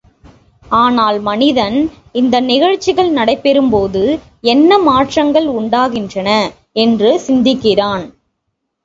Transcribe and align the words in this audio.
ஆனால் 0.65 1.19
மனிதன் 1.19 1.75
இந்நிகழ்ச்சிகள் 2.13 3.11
நடைபெறும்போது 3.11 4.01
என்ன 4.43 4.79
மாற்றங்கள் 4.79 5.47
உண்டாகின்றன 5.49 6.29
என்று 6.75 7.11
சிந்திக்கிறான். 7.19 8.05